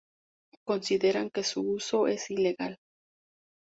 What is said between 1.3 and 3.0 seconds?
su uso es "ilegal".